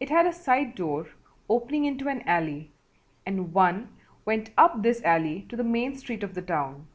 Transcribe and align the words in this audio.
It 0.00 0.10
had 0.10 0.26
a 0.26 0.34
side 0.34 0.74
door 0.74 1.06
opening 1.48 1.86
into 1.86 2.08
an 2.08 2.20
alley 2.28 2.72
and 3.24 3.54
one 3.54 3.96
went 4.26 4.50
up 4.58 4.82
this 4.82 5.02
alley 5.02 5.46
to 5.48 5.56
the 5.56 5.64
main 5.64 5.94
street 5.96 6.22
of 6.22 6.34
the 6.34 6.42
town. 6.42 6.88